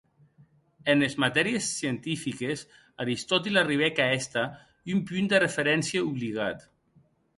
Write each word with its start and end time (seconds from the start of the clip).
Enes 0.93 1.15
matèries 1.23 1.67
scientifiques, 1.73 2.63
Aristotil 3.05 3.61
arribèc 3.63 4.01
a 4.01 4.09
èster 4.15 4.47
un 4.95 5.05
punt 5.11 5.33
de 5.35 5.43
referéncia 5.45 6.07
obligat. 6.11 6.67